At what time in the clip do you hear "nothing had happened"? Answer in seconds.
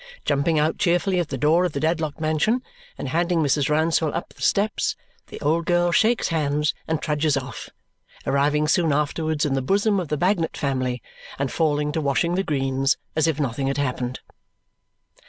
13.39-14.21